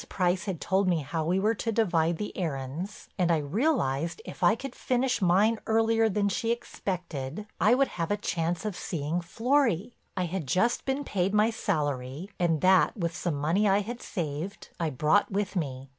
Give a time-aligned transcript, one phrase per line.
[0.09, 4.41] Price had told me how we were to divide the errands and I realized, if
[4.41, 9.21] I could finish mine earlier than she expected, I would have a chance of seeing
[9.21, 9.93] Florry.
[10.17, 14.69] I had just been paid my salary and that, with some money I had saved,
[14.79, 15.87] I brought with me.